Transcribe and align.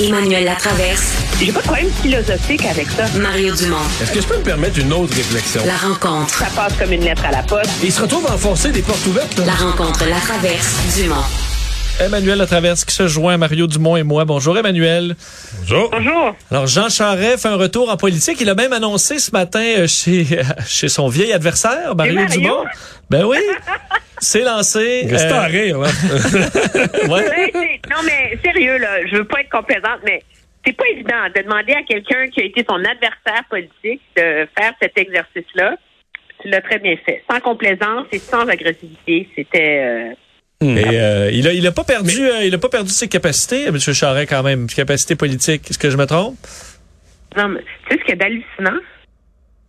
Emmanuel 0.00 0.44
Latraverse. 0.44 1.12
J'ai 1.40 1.52
pas 1.52 1.60
de 1.60 1.64
problème 1.66 1.90
philosophique 2.02 2.64
avec 2.66 2.88
ça. 2.90 3.06
Mario 3.18 3.54
Dumont. 3.54 3.76
Est-ce 4.02 4.12
que 4.12 4.20
je 4.20 4.26
peux 4.26 4.36
me 4.38 4.42
permettre 4.42 4.78
une 4.78 4.92
autre 4.92 5.14
réflexion? 5.14 5.62
La 5.66 5.76
rencontre. 5.76 6.34
Ça 6.34 6.46
passe 6.54 6.72
comme 6.76 6.92
une 6.92 7.04
lettre 7.04 7.24
à 7.24 7.30
la 7.30 7.42
poste. 7.42 7.70
il 7.82 7.92
se 7.92 8.02
retrouve 8.02 8.26
à 8.26 8.34
enfoncer 8.34 8.70
des 8.70 8.82
portes 8.82 9.04
ouvertes. 9.06 9.38
là. 9.38 9.46
La 9.46 9.52
rencontre, 9.54 10.04
la 10.08 10.16
traverse, 10.18 10.74
Dumont. 10.96 11.14
Emmanuel 12.00 12.38
Latraverse 12.38 12.84
qui 12.84 12.92
se 12.94 13.06
joint 13.06 13.34
à 13.34 13.36
Mario 13.36 13.68
Dumont 13.68 13.96
et 13.96 14.02
moi. 14.02 14.24
Bonjour 14.24 14.58
Emmanuel. 14.58 15.14
Bonjour. 15.60 15.90
Bonjour. 15.92 16.34
Alors 16.50 16.66
Jean 16.66 16.88
Charest 16.88 17.42
fait 17.42 17.48
un 17.48 17.56
retour 17.56 17.88
en 17.88 17.96
politique. 17.96 18.38
Il 18.40 18.50
a 18.50 18.56
même 18.56 18.72
annoncé 18.72 19.20
ce 19.20 19.30
matin 19.30 19.62
euh, 19.78 19.86
chez, 19.86 20.26
chez 20.66 20.88
son 20.88 21.06
vieil 21.08 21.32
adversaire, 21.32 21.94
Mario, 21.94 22.14
Mario? 22.14 22.40
Dumont. 22.40 22.64
Ben 23.10 23.24
oui. 23.24 23.38
C'est 24.24 24.42
lancé. 24.42 25.06
Reste 25.08 25.30
euh, 25.30 25.34
à 25.34 25.44
rire, 25.44 25.78
ouais. 25.78 25.88
Non, 27.90 28.00
mais 28.04 28.38
sérieux, 28.42 28.78
là, 28.78 29.06
je 29.06 29.16
veux 29.16 29.24
pas 29.24 29.40
être 29.40 29.50
complaisante, 29.50 30.00
mais 30.04 30.22
c'est 30.64 30.72
pas 30.76 30.86
évident 30.92 31.28
de 31.34 31.42
demander 31.42 31.74
à 31.74 31.82
quelqu'un 31.82 32.26
qui 32.28 32.40
a 32.40 32.44
été 32.44 32.64
son 32.68 32.76
adversaire 32.76 33.44
politique 33.50 34.00
de 34.16 34.46
faire 34.58 34.72
cet 34.80 34.96
exercice-là. 34.96 35.76
Tu 36.40 36.48
l'as 36.48 36.62
très 36.62 36.78
bien 36.78 36.96
fait. 37.04 37.22
Sans 37.30 37.40
complaisance 37.40 38.06
et 38.12 38.18
sans 38.18 38.48
agressivité. 38.48 39.28
C'était. 39.36 40.14
euh, 40.62 40.76
Et 40.76 40.98
euh, 40.98 41.30
il 41.32 41.46
a 41.46 41.52
il 41.52 41.66
a 41.66 41.72
pas 41.72 41.84
perdu 41.84 42.26
euh, 42.26 42.44
il 42.44 42.54
a 42.54 42.58
pas 42.58 42.68
perdu 42.70 42.90
ses 42.90 43.08
capacités, 43.08 43.66
M. 43.66 43.78
Charest 43.78 44.28
quand 44.30 44.42
même, 44.42 44.68
ses 44.68 44.76
capacités 44.76 45.16
politiques. 45.16 45.70
Est-ce 45.70 45.78
que 45.78 45.90
je 45.90 45.96
me 45.96 46.06
trompe? 46.06 46.36
Non, 47.36 47.48
mais 47.48 47.60
tu 47.60 47.94
sais 47.94 48.00
ce 48.00 48.04
qui 48.06 48.12
est 48.12 48.22
hallucinant? 48.22 48.80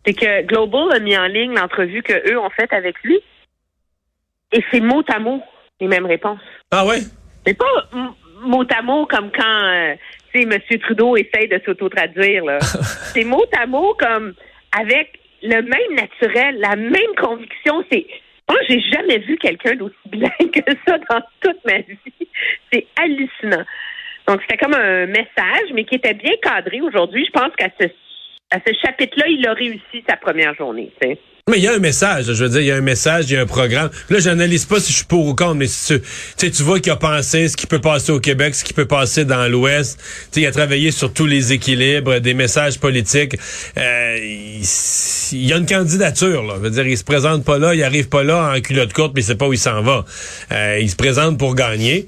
C'est 0.06 0.14
que 0.14 0.44
Global 0.44 0.96
a 0.96 1.00
mis 1.00 1.18
en 1.18 1.26
ligne 1.26 1.54
l'entrevue 1.56 2.04
que 2.04 2.14
eux 2.32 2.40
ont 2.40 2.50
faite 2.52 2.72
avec 2.74 2.96
lui. 3.04 3.20
Et 4.56 4.64
c'est 4.72 4.80
mot 4.80 5.04
à 5.14 5.20
mot 5.20 5.44
les 5.82 5.88
mêmes 5.88 6.06
réponses. 6.06 6.40
Ah 6.72 6.86
ouais? 6.86 7.00
C'est 7.46 7.58
pas 7.58 7.66
mot 8.42 8.64
à 8.74 8.82
mot 8.82 9.06
comme 9.06 9.30
quand 9.32 9.64
euh, 9.64 9.96
tu 10.34 10.42
sais 10.42 10.48
M. 10.48 10.80
Trudeau 10.80 11.18
essaye 11.18 11.50
de 11.50 11.60
s'auto-traduire. 11.66 12.46
là. 12.46 12.60
c'est 12.62 13.26
mot 13.26 13.44
à 13.60 13.66
mot 13.66 13.94
comme 14.00 14.34
avec 14.80 15.20
le 15.44 15.62
même 15.62 15.96
naturel, 15.96 16.58
la 16.60 16.78
même 16.78 17.16
conviction. 17.18 17.84
C'est 17.92 18.08
moi, 18.48 18.58
j'ai 18.70 18.80
jamais 18.80 19.18
vu 19.18 19.38
quelqu'un 19.38 19.76
d'aussi 19.76 19.96
bilingue 20.06 20.32
que 20.54 20.72
ça 20.88 20.98
dans 21.10 21.22
toute 21.42 21.66
ma 21.66 21.80
vie. 21.80 21.98
C'est 22.72 22.88
hallucinant. 22.98 23.66
Donc, 24.26 24.42
c'était 24.42 24.58
comme 24.58 24.74
un 24.74 25.06
message, 25.08 25.70
mais 25.74 25.84
qui 25.84 25.96
était 25.96 26.14
bien 26.14 26.34
cadré 26.42 26.80
aujourd'hui. 26.82 27.26
Je 27.26 27.32
pense 27.32 27.54
qu'à 27.58 27.70
ce, 27.80 27.88
à 28.52 28.60
ce 28.66 28.74
chapitre-là, 28.82 29.28
il 29.28 29.46
a 29.48 29.54
réussi 29.54 30.04
sa 30.08 30.18
première 30.18 30.54
journée. 30.56 30.92
tu 31.02 31.10
sais. 31.10 31.20
Mais 31.48 31.60
il 31.60 31.64
y 31.64 31.68
a 31.68 31.74
un 31.76 31.80
message, 31.80 32.26
je 32.26 32.44
veux 32.44 32.50
dire, 32.50 32.62
il 32.62 32.66
y 32.66 32.72
a 32.72 32.76
un 32.76 32.82
message, 32.82 33.26
il 33.30 33.36
y 33.36 33.38
a 33.38 33.42
un 33.42 33.46
programme. 33.46 33.92
Là, 34.10 34.18
j'analyse 34.18 34.66
pas 34.66 34.80
si 34.80 34.92
je 34.92 34.98
suis 34.98 35.06
pour 35.06 35.28
ou 35.28 35.36
contre, 35.36 35.54
mais 35.54 35.68
si 35.68 35.94
tu, 36.40 36.50
tu 36.50 36.64
vois 36.64 36.80
qu'il 36.80 36.92
a 36.92 36.96
pensé 36.96 37.48
ce 37.50 37.56
qui 37.56 37.68
peut 37.68 37.80
passer 37.80 38.12
au 38.12 38.20
Québec, 38.20 38.56
ce 38.56 38.64
qui 38.64 38.74
peut 38.74 38.88
passer 38.88 39.26
dans 39.26 39.48
l'Ouest. 39.48 40.02
Tu 40.32 40.40
il 40.40 40.48
a 40.48 40.52
travaillé 40.52 40.90
sur 40.90 41.14
tous 41.14 41.28
les 41.28 41.54
équilibres, 41.54 42.20
des 42.20 42.34
messages 42.34 42.80
politiques. 42.80 43.36
Euh, 43.78 44.18
il, 44.18 45.46
y 45.46 45.54
a 45.54 45.58
une 45.58 45.68
candidature, 45.68 46.42
là. 46.42 46.56
Je 46.56 46.62
veux 46.62 46.72
dire, 46.72 46.88
il 46.88 46.98
se 46.98 47.04
présente 47.04 47.46
pas 47.46 47.60
là, 47.60 47.76
il 47.76 47.84
arrive 47.84 48.10
pas 48.10 48.24
là 48.24 48.52
en 48.56 48.60
culotte 48.60 48.94
courte, 48.94 49.12
mais 49.14 49.22
sait 49.22 49.36
pas 49.36 49.48
où 49.48 49.54
il 49.54 49.60
s'en 49.60 49.84
va. 49.84 50.04
Euh, 50.52 50.80
il 50.82 50.90
se 50.90 50.96
présente 50.96 51.38
pour 51.38 51.54
gagner. 51.54 52.08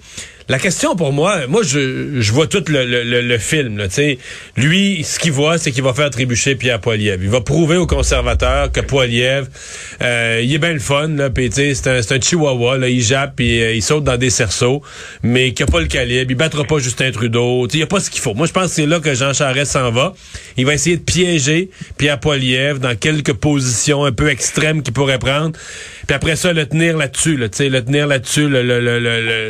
La 0.49 0.59
question 0.59 0.95
pour 0.95 1.11
moi, 1.11 1.45
moi 1.47 1.61
je, 1.61 2.21
je 2.21 2.31
vois 2.31 2.47
tout 2.47 2.63
le, 2.69 2.85
le, 2.85 3.03
le, 3.03 3.21
le 3.21 3.37
film. 3.37 3.77
Là, 3.77 3.89
tu 3.89 3.95
sais. 3.95 4.17
lui, 4.55 5.03
ce 5.03 5.19
qu'il 5.19 5.33
voit, 5.33 5.57
c'est 5.57 5.71
qu'il 5.71 5.83
va 5.83 5.93
faire 5.93 6.09
trébucher 6.09 6.55
Pierre 6.55 6.79
Poilievre. 6.79 7.21
Il 7.21 7.29
va 7.29 7.41
prouver 7.41 7.75
aux 7.75 7.85
conservateurs 7.85 8.71
que 8.71 8.79
Poilievre, 8.79 9.47
euh, 10.01 10.39
il 10.41 10.53
est 10.53 10.57
bien 10.57 10.71
le 10.71 10.79
fun. 10.79 11.09
Là, 11.09 11.29
sais, 11.51 11.73
c'est 11.73 11.89
un, 11.89 12.01
c'est 12.01 12.15
un 12.15 12.21
chihuahua. 12.21 12.77
Là, 12.77 12.87
il 12.87 13.01
jappe 13.01 13.35
puis 13.35 13.61
euh, 13.61 13.73
il 13.73 13.81
saute 13.81 14.05
dans 14.05 14.15
des 14.15 14.29
cerceaux, 14.29 14.81
mais 15.21 15.51
qu'il 15.51 15.65
n'a 15.65 15.71
pas 15.71 15.81
le 15.81 15.87
calibre. 15.87 16.31
Il 16.31 16.35
battra 16.37 16.63
pas 16.63 16.79
Justin 16.79 17.11
Trudeau. 17.11 17.67
Tu 17.67 17.71
sais, 17.71 17.77
Il 17.77 17.79
n'y 17.79 17.83
a 17.83 17.87
pas 17.87 17.99
ce 17.99 18.09
qu'il 18.09 18.21
faut. 18.21 18.33
Moi, 18.33 18.47
je 18.47 18.53
pense 18.53 18.69
que 18.69 18.75
c'est 18.75 18.85
là 18.85 19.01
que 19.01 19.13
Jean 19.13 19.33
Charest 19.33 19.73
s'en 19.73 19.91
va. 19.91 20.13
Il 20.55 20.65
va 20.65 20.73
essayer 20.73 20.95
de 20.95 21.03
piéger 21.03 21.69
Pierre 21.97 22.21
Poilievre 22.21 22.79
dans 22.79 22.95
quelques 22.95 23.33
positions 23.33 24.05
un 24.05 24.13
peu 24.13 24.29
extrêmes 24.29 24.81
qu'il 24.81 24.93
pourrait 24.93 25.19
prendre. 25.19 25.57
Puis 26.07 26.15
après 26.15 26.37
ça, 26.37 26.53
le 26.53 26.65
tenir 26.65 26.95
là-dessus, 26.95 27.35
là, 27.35 27.47
le 27.59 27.83
tenir 27.83 28.07
là-dessus, 28.07 28.47
le, 28.47 28.63
le, 28.63 28.79
le, 28.79 29.49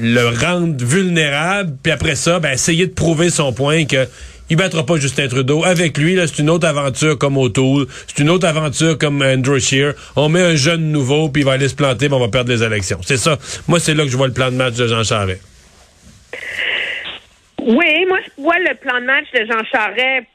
le, 0.00 0.28
rendre 0.28 0.84
vulnérable. 0.84 1.76
Puis 1.82 1.92
après 1.92 2.14
ça, 2.14 2.40
ben, 2.40 2.52
essayer 2.52 2.86
de 2.86 2.92
prouver 2.94 3.30
son 3.30 3.52
point 3.52 3.84
que 3.84 4.06
il 4.50 4.56
battra 4.56 4.84
pas 4.84 4.96
Justin 4.96 5.26
Trudeau. 5.28 5.64
Avec 5.64 5.96
lui, 5.96 6.14
là, 6.14 6.26
c'est 6.26 6.42
une 6.42 6.50
autre 6.50 6.66
aventure 6.66 7.18
comme 7.18 7.38
O'Toole. 7.38 7.86
C'est 8.06 8.22
une 8.22 8.28
autre 8.28 8.46
aventure 8.46 8.98
comme 8.98 9.22
Andrew 9.22 9.58
Scheer. 9.58 9.94
On 10.16 10.28
met 10.28 10.42
un 10.42 10.54
jeune 10.54 10.92
nouveau, 10.92 11.30
puis 11.30 11.42
il 11.42 11.44
va 11.46 11.52
aller 11.52 11.68
se 11.68 11.74
planter, 11.74 12.06
puis 12.06 12.14
on 12.14 12.20
va 12.20 12.28
perdre 12.28 12.50
les 12.50 12.62
élections. 12.62 12.98
C'est 13.02 13.16
ça. 13.16 13.38
Moi, 13.68 13.80
c'est 13.80 13.94
là 13.94 14.04
que 14.04 14.10
je 14.10 14.16
vois 14.16 14.26
le 14.26 14.34
plan 14.34 14.50
de 14.50 14.56
match 14.56 14.74
de 14.74 14.86
Jean 14.86 15.02
Charest. 15.02 15.40
Oui, 17.62 18.04
moi, 18.06 18.18
je 18.22 18.42
vois 18.42 18.58
le 18.58 18.74
plan 18.74 19.00
de 19.00 19.06
match 19.06 19.24
de 19.32 19.46
Jean 19.46 19.64
Charest 19.72 20.26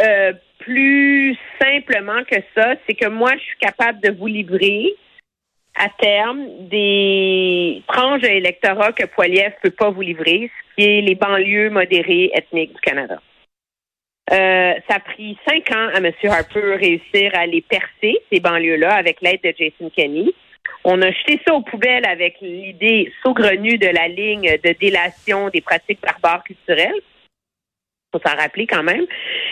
euh, 0.00 0.32
plus 0.60 1.36
simplement 1.60 2.24
que 2.30 2.36
ça. 2.54 2.74
C'est 2.86 2.94
que 2.94 3.08
moi, 3.08 3.32
je 3.34 3.42
suis 3.42 3.58
capable 3.60 4.00
de 4.00 4.10
vous 4.18 4.26
livrer 4.26 4.94
à 5.76 5.88
terme 6.00 6.46
des 6.68 7.82
tranches 7.86 8.22
de 8.22 8.28
l'électorat 8.28 8.92
que 8.92 9.06
Poiliev 9.06 9.52
peut 9.62 9.70
pas 9.70 9.90
vous 9.90 10.02
livrer, 10.02 10.50
ce 10.50 10.74
qui 10.74 10.88
est 10.88 11.00
les 11.00 11.14
banlieues 11.14 11.70
modérées 11.70 12.30
ethniques 12.34 12.74
du 12.74 12.80
Canada. 12.80 13.20
Euh, 14.32 14.74
ça 14.88 14.96
a 14.96 15.00
pris 15.00 15.36
cinq 15.48 15.70
ans 15.72 15.88
à 15.92 15.98
M. 15.98 16.12
Harper 16.24 16.76
réussir 16.76 17.32
à 17.34 17.46
les 17.46 17.62
percer, 17.62 18.18
ces 18.32 18.40
banlieues-là, 18.40 18.94
avec 18.94 19.20
l'aide 19.22 19.40
de 19.42 19.52
Jason 19.56 19.90
Kenney. 19.90 20.32
On 20.84 21.02
a 21.02 21.10
jeté 21.10 21.40
ça 21.46 21.54
aux 21.54 21.62
poubelles 21.62 22.06
avec 22.06 22.36
l'idée 22.40 23.12
saugrenue 23.22 23.76
de 23.76 23.88
la 23.88 24.08
ligne 24.08 24.56
de 24.62 24.72
délation 24.78 25.48
des 25.48 25.60
pratiques 25.60 26.00
barbares 26.00 26.44
culturelles. 26.44 27.00
Faut 28.12 28.20
s'en 28.24 28.36
rappeler 28.36 28.66
quand 28.66 28.82
même. 28.82 29.06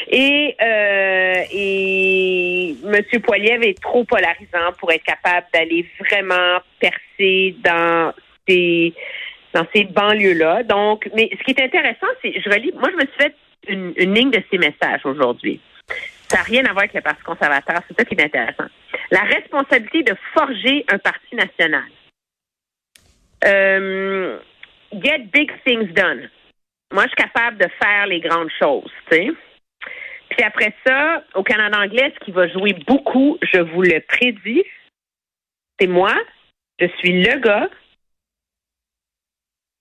Et, 0.09 0.57
euh, 0.61 1.45
M. 2.85 3.21
Poiliev 3.23 3.63
est 3.63 3.81
trop 3.81 4.05
polarisant 4.05 4.73
pour 4.79 4.91
être 4.93 5.05
capable 5.05 5.47
d'aller 5.53 5.87
vraiment 6.01 6.59
percer 6.81 7.55
dans 7.63 8.13
ces 8.47 8.95
dans 9.55 9.67
ces 9.75 9.85
banlieues-là. 9.85 10.63
Donc, 10.65 11.09
mais 11.15 11.31
ce 11.39 11.45
qui 11.45 11.53
est 11.53 11.63
intéressant, 11.63 12.07
c'est 12.23 12.41
je 12.41 12.51
relis. 12.51 12.73
Moi, 12.75 12.91
je 12.91 12.97
me 12.97 13.07
suis 13.07 13.19
fait 13.19 13.35
une, 13.69 13.93
une 13.97 14.15
ligne 14.15 14.31
de 14.31 14.43
ces 14.51 14.59
messages 14.59 15.05
aujourd'hui. 15.05 15.61
Ça 16.29 16.39
n'a 16.39 16.43
rien 16.43 16.65
à 16.67 16.73
voir 16.73 16.81
avec 16.81 16.95
le 16.95 17.01
Parti 17.01 17.23
conservateur. 17.23 17.81
C'est 17.89 17.99
ça 17.99 18.05
qui 18.05 18.15
est 18.15 18.23
intéressant. 18.23 18.67
La 19.11 19.23
responsabilité 19.23 20.03
de 20.03 20.15
forger 20.35 20.85
un 20.93 20.99
parti 20.99 21.35
national. 21.35 21.89
Euh, 23.45 24.39
get 24.93 25.31
big 25.33 25.51
things 25.65 25.93
done. 25.95 26.29
Moi, 26.93 27.03
je 27.05 27.09
suis 27.09 27.17
capable 27.17 27.59
de 27.59 27.69
faire 27.83 28.07
les 28.07 28.21
grandes 28.21 28.51
choses, 28.59 28.91
tu 29.11 29.17
sais. 29.17 29.29
Puis 30.31 30.43
après 30.43 30.75
ça, 30.87 31.23
au 31.35 31.43
Canada 31.43 31.79
anglais, 31.81 32.13
ce 32.19 32.25
qui 32.25 32.31
va 32.33 32.49
jouer 32.49 32.73
beaucoup, 32.87 33.39
je 33.53 33.59
vous 33.59 33.83
le 33.83 34.01
prédis, 34.07 34.63
c'est 35.79 35.87
moi. 35.87 36.15
Je 36.79 36.87
suis 36.99 37.23
le 37.23 37.39
gars 37.41 37.69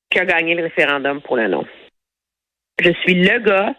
qui 0.09 0.19
a 0.19 0.25
gagné 0.25 0.55
le 0.55 0.63
référendum 0.63 1.21
pour 1.21 1.35
le 1.37 1.47
non. 1.47 1.65
Je 2.79 2.91
suis 3.01 3.15
le 3.15 3.39
gars 3.39 3.73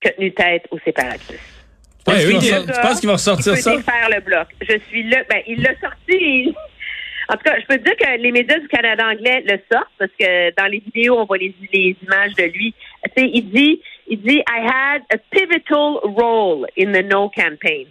qui 0.00 0.08
a 0.08 0.12
tenu 0.12 0.32
tête 0.32 0.66
aux 0.70 0.78
séparatistes. 0.80 1.40
Ouais, 2.06 2.18
Je 2.20 2.26
oui, 2.28 2.40
suis 2.40 2.50
tu 2.50 2.54
le 2.54 2.66
gars 2.66 2.80
penses 2.82 3.00
qu'il 3.00 3.06
va 3.08 3.14
ressortir 3.14 3.56
ça? 3.56 3.76
défaire 3.76 4.08
le 4.10 4.20
bloc. 4.20 4.48
Je 4.60 4.78
suis 4.88 5.02
le. 5.04 5.16
Ben, 5.28 5.42
il 5.46 5.62
l'a 5.62 5.78
sorti. 5.80 6.54
En 7.28 7.34
tout 7.34 7.42
cas, 7.44 7.58
je 7.58 7.66
peux 7.66 7.78
te 7.78 7.84
dire 7.84 7.96
que 7.96 8.18
les 8.18 8.32
médias 8.32 8.58
du 8.58 8.68
Canada 8.68 9.06
anglais 9.08 9.42
le 9.46 9.58
sortent 9.72 9.90
parce 9.98 10.10
que 10.18 10.54
dans 10.56 10.66
les 10.66 10.78
vidéos, 10.80 11.18
on 11.18 11.24
voit 11.24 11.38
les, 11.38 11.54
les 11.72 11.96
images 12.02 12.34
de 12.34 12.44
lui. 12.44 12.74
Tu 13.16 13.22
sais, 13.22 13.30
il 13.32 13.50
dit, 13.50 13.80
il 14.08 14.20
dit, 14.20 14.38
I 14.46 14.66
had 14.66 15.02
a 15.12 15.18
pivotal 15.30 16.00
role 16.04 16.66
in 16.78 16.92
the 16.92 17.04
no 17.04 17.30
campaign. 17.30 17.86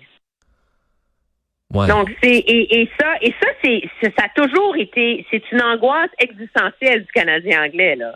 Ouais. 1.73 1.87
Donc 1.87 2.09
c'est 2.21 2.29
et, 2.37 2.81
et 2.81 2.89
ça 2.99 3.13
et 3.21 3.33
ça 3.41 3.49
c'est 3.63 3.81
c'est- 3.99 4.13
ça 4.15 4.25
a 4.25 4.29
toujours 4.39 4.75
été 4.77 5.25
c'est 5.31 5.41
une 5.51 5.61
angoisse 5.61 6.11
existentielle 6.19 7.03
du 7.03 7.11
Canadien 7.11 7.63
anglais 7.65 7.95
là. 7.95 8.15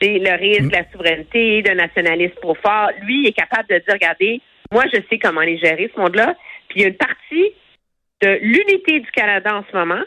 C'est 0.00 0.18
le 0.18 0.30
risque 0.38 0.70
de 0.70 0.76
la 0.76 0.90
souveraineté, 0.90 1.60
d'un 1.60 1.74
nationalisme 1.74 2.36
trop 2.40 2.54
fort. 2.54 2.88
Lui 3.02 3.24
il 3.24 3.26
est 3.28 3.32
capable 3.32 3.68
de 3.68 3.74
dire 3.74 3.92
regardez, 3.92 4.40
moi 4.72 4.84
je 4.90 5.00
sais 5.10 5.18
comment 5.18 5.42
les 5.42 5.58
gérer 5.58 5.90
ce 5.94 6.00
monde-là. 6.00 6.34
Puis 6.68 6.80
il 6.80 6.82
y 6.82 6.84
a 6.86 6.88
une 6.88 6.94
partie 6.96 7.52
de 8.22 8.38
l'unité 8.40 9.00
du 9.00 9.10
Canada 9.10 9.54
en 9.56 9.64
ce 9.70 9.76
moment, 9.76 10.02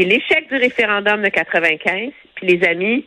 qui 0.00 0.06
est 0.06 0.08
l'échec 0.08 0.48
du 0.48 0.56
référendum 0.56 1.22
de 1.22 1.28
95. 1.28 2.12
Puis 2.36 2.46
les 2.46 2.66
amis, 2.66 3.04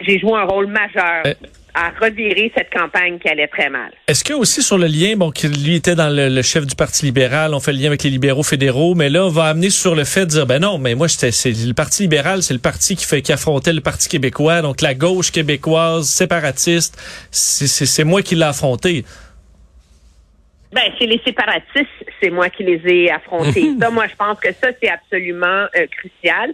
j'ai 0.00 0.18
joué 0.20 0.32
un 0.34 0.44
rôle 0.44 0.66
majeur 0.66 1.22
Euh, 1.26 1.34
à 1.74 1.90
revirer 2.00 2.50
cette 2.56 2.70
campagne 2.72 3.18
qui 3.20 3.28
allait 3.28 3.46
très 3.46 3.68
mal. 3.68 3.92
Est-ce 4.08 4.24
que 4.24 4.32
aussi 4.32 4.62
sur 4.62 4.78
le 4.78 4.86
lien, 4.86 5.14
bon, 5.16 5.30
qu'il 5.30 5.52
lui 5.64 5.76
était 5.76 5.94
dans 5.94 6.08
le, 6.08 6.28
le 6.28 6.42
chef 6.42 6.66
du 6.66 6.74
Parti 6.74 7.04
libéral, 7.04 7.54
on 7.54 7.60
fait 7.60 7.72
le 7.72 7.78
lien 7.78 7.86
avec 7.86 8.02
les 8.02 8.10
libéraux 8.10 8.42
fédéraux, 8.42 8.96
mais 8.96 9.08
là, 9.10 9.24
on 9.26 9.28
va 9.28 9.44
amener 9.44 9.70
sur 9.70 9.94
le 9.94 10.04
fait 10.04 10.22
de 10.22 10.30
dire, 10.30 10.46
ben 10.46 10.60
non, 10.60 10.78
mais 10.78 10.96
moi, 10.96 11.08
c'est 11.08 11.30
le 11.30 11.74
Parti 11.74 12.02
libéral, 12.02 12.42
c'est 12.42 12.54
le 12.54 12.58
parti 12.58 12.96
qui 12.96 13.04
fait, 13.04 13.22
qui 13.22 13.32
affrontait 13.32 13.72
le 13.72 13.80
Parti 13.80 14.08
québécois, 14.08 14.60
donc 14.60 14.80
la 14.80 14.94
gauche 14.94 15.30
québécoise, 15.30 16.08
séparatiste, 16.08 16.98
c'est 17.30 18.04
moi 18.04 18.22
qui 18.22 18.34
l'ai 18.34 18.42
affronté. 18.42 19.04
Ben, 20.72 20.92
c'est 20.98 21.06
les 21.06 21.20
séparatistes, 21.24 22.04
c'est 22.20 22.30
moi 22.30 22.50
qui 22.50 22.62
les 22.62 22.80
ai 22.86 23.10
affrontés. 23.10 23.74
ça, 23.80 23.90
moi, 23.90 24.06
je 24.06 24.14
pense 24.14 24.38
que 24.38 24.52
ça, 24.52 24.68
c'est 24.80 24.90
absolument 24.90 25.66
euh, 25.76 25.86
crucial. 25.86 26.52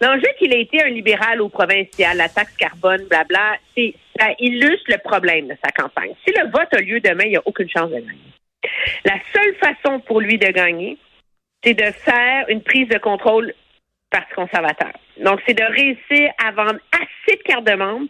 L'enjeu 0.00 0.28
qu'il 0.38 0.52
a 0.52 0.56
été 0.56 0.80
un 0.80 0.88
libéral 0.88 1.40
au 1.40 1.48
provincial, 1.48 2.16
la 2.16 2.28
taxe 2.28 2.56
carbone, 2.56 3.04
blabla, 3.10 3.56
c'est 3.76 3.94
ça 4.18 4.28
illustre 4.38 4.84
le 4.88 4.98
problème 4.98 5.48
de 5.48 5.56
sa 5.64 5.72
campagne. 5.72 6.12
Si 6.24 6.32
le 6.36 6.48
vote 6.50 6.72
a 6.72 6.80
lieu 6.80 7.00
demain, 7.00 7.24
il 7.24 7.30
n'y 7.30 7.36
a 7.36 7.42
aucune 7.44 7.68
chance 7.68 7.90
de 7.90 7.96
gagner. 7.96 8.18
La 9.04 9.16
seule 9.34 9.54
façon 9.56 9.98
pour 10.00 10.20
lui 10.20 10.38
de 10.38 10.48
gagner, 10.48 10.96
c'est 11.64 11.74
de 11.74 11.90
faire 11.90 12.44
une 12.48 12.62
prise 12.62 12.88
de 12.88 12.98
contrôle 12.98 13.52
Parti 14.10 14.32
conservateur. 14.34 14.92
Donc, 15.22 15.40
c'est 15.46 15.52
de 15.52 15.64
réussir 15.64 16.32
à 16.42 16.50
vendre 16.52 16.78
assez 16.92 17.36
de 17.36 17.42
cartes 17.42 17.66
de 17.66 17.74
membres 17.74 18.06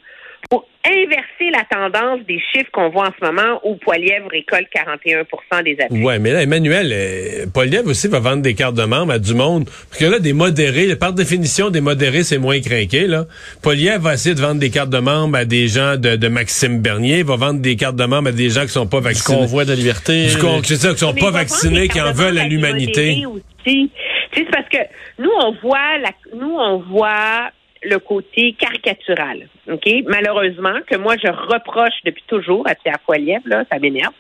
pour 0.49 0.67
inverser 0.85 1.51
la 1.53 1.65
tendance 1.65 2.25
des 2.27 2.41
chiffres 2.53 2.71
qu'on 2.73 2.89
voit 2.89 3.09
en 3.09 3.13
ce 3.21 3.25
moment 3.25 3.61
où 3.65 3.77
Poilièvre 3.77 4.29
récolte 4.31 4.69
41 4.73 5.63
des 5.63 5.77
appuis. 5.81 6.03
Oui, 6.03 6.19
mais 6.19 6.33
là, 6.33 6.43
Emmanuel, 6.43 6.91
euh, 6.91 7.47
Poilièvre 7.53 7.91
aussi 7.91 8.09
va 8.09 8.21
vendre 8.21 8.43
des 8.43 8.55
cartes 8.55 8.75
de 8.75 8.85
membres 8.85 9.13
à 9.13 9.19
du 9.19 9.35
monde. 9.35 9.67
Parce 9.67 9.99
que 9.99 10.07
là, 10.07 10.19
des 10.19 10.33
modérés, 10.33 10.97
par 10.97 11.13
définition, 11.13 11.69
des 11.69 11.83
modérés, 11.83 12.23
c'est 12.23 12.39
moins 12.39 12.61
craqué, 12.61 13.07
là. 13.07 13.27
Poilièvre 13.63 14.05
va 14.05 14.15
essayer 14.15 14.35
de 14.35 14.41
vendre 14.41 14.61
des 14.61 14.71
cartes 14.71 14.91
de 14.91 14.99
membres 14.99 15.37
à 15.37 15.45
des 15.45 15.69
gens 15.69 15.97
de, 15.97 16.17
de 16.17 16.29
Maxime 16.29 16.81
Bernier, 16.81 17.23
va 17.23 17.37
vendre 17.37 17.61
des 17.61 17.77
cartes 17.77 17.97
de 17.97 18.05
membres 18.05 18.29
à 18.29 18.33
des 18.33 18.49
gens 18.49 18.63
qui 18.63 18.69
sont 18.69 18.87
pas 18.87 19.01
vaccinés. 19.01 19.37
Du 19.37 19.43
convoi 19.43 19.65
de 19.67 19.75
liberté. 19.75 20.29
Du 20.29 20.39
con, 20.39 20.63
c'est 20.65 20.77
ça, 20.77 20.93
qui 20.93 21.01
sont 21.01 21.15
pas 21.15 21.31
vaccinés, 21.31 21.89
qui 21.89 22.01
en 22.01 22.13
veulent 22.13 22.39
à 22.39 22.45
l'humanité. 22.45 23.23
C'est 23.67 24.45
parce 24.51 24.69
que 24.69 24.79
nous, 25.19 25.31
on 25.41 25.53
voit 25.63 25.99
la, 25.99 26.13
nous, 26.35 26.55
on 26.57 26.79
voit 26.79 27.51
le 27.83 27.99
côté 27.99 28.55
caricatural, 28.55 29.49
OK? 29.71 29.89
Malheureusement, 30.07 30.79
que 30.87 30.97
moi, 30.97 31.17
je 31.23 31.29
reproche 31.29 31.95
depuis 32.05 32.25
toujours 32.27 32.67
à 32.69 32.75
Pierre 32.75 32.99
Poilievre, 33.01 33.47
là, 33.47 33.65
ça 33.71 33.79
m'énerve. 33.79 34.15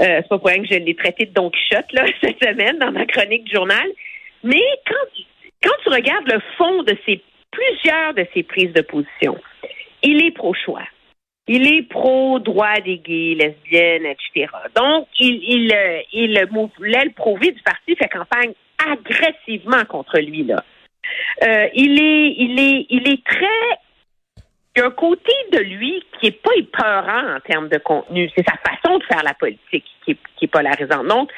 Euh, 0.00 0.20
c'est 0.20 0.28
pas 0.28 0.38
pour 0.38 0.48
rien 0.48 0.62
que 0.62 0.68
je 0.68 0.78
l'ai 0.78 0.94
traité 0.94 1.24
de 1.24 1.32
Don 1.32 1.50
Quichotte, 1.50 1.92
là, 1.92 2.04
cette 2.20 2.42
semaine, 2.42 2.78
dans 2.78 2.92
ma 2.92 3.06
chronique 3.06 3.44
du 3.44 3.54
journal. 3.54 3.86
Mais 4.44 4.62
quand, 4.86 5.22
quand 5.62 5.76
tu 5.82 5.88
regardes 5.88 6.30
le 6.30 6.40
fond 6.58 6.82
de 6.82 6.96
ces, 7.06 7.22
plusieurs 7.50 8.14
de 8.14 8.26
ces 8.34 8.42
prises 8.42 8.72
de 8.72 8.82
position, 8.82 9.36
il 10.02 10.24
est 10.24 10.32
pro-choix. 10.32 10.84
Il 11.48 11.72
est 11.72 11.82
pro-droit 11.82 12.80
des 12.84 12.98
gays, 12.98 13.34
lesbiennes, 13.34 14.06
etc. 14.06 14.52
Donc, 14.74 15.06
il, 15.20 15.40
il, 15.44 15.72
euh, 15.72 16.00
il, 16.12 16.32
l'aile 16.80 17.12
pro-vie 17.12 17.52
du 17.52 17.62
parti 17.62 17.94
fait 17.96 18.08
campagne 18.08 18.52
agressivement 18.84 19.84
contre 19.84 20.18
lui, 20.18 20.42
là. 20.42 20.62
Euh, 21.42 21.66
il 21.74 21.98
est, 22.00 22.34
il 22.38 22.58
est, 22.58 22.86
il 22.90 23.08
est 23.08 23.24
très. 23.24 23.78
Il 24.74 24.80
y 24.80 24.82
a 24.82 24.86
un 24.86 24.90
côté 24.90 25.32
de 25.52 25.58
lui 25.58 26.02
qui 26.20 26.26
est 26.26 26.42
pas 26.42 26.50
épeurant 26.58 27.36
en 27.36 27.40
termes 27.40 27.68
de 27.68 27.78
contenu. 27.78 28.30
C'est 28.36 28.44
sa 28.46 28.56
façon 28.58 28.98
de 28.98 29.04
faire 29.04 29.22
la 29.22 29.32
politique 29.32 29.84
qui 30.04 30.10
est, 30.10 30.18
qui 30.36 30.44
est 30.44 30.48
polarisante. 30.48 31.06
Donc, 31.06 31.30